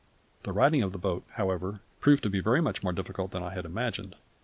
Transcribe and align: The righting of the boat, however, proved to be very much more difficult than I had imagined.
The 0.41 0.51
righting 0.51 0.81
of 0.81 0.93
the 0.93 0.97
boat, 0.97 1.23
however, 1.33 1.81
proved 1.99 2.23
to 2.23 2.29
be 2.31 2.39
very 2.39 2.59
much 2.59 2.81
more 2.81 2.91
difficult 2.91 3.29
than 3.29 3.43
I 3.43 3.53
had 3.53 3.65
imagined. 3.65 4.15